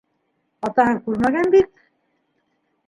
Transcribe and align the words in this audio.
Атаһы 0.69 0.95
күрмәгән 1.09 1.55
бит. 1.57 1.87